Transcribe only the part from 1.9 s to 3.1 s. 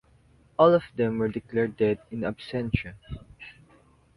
"in absentia".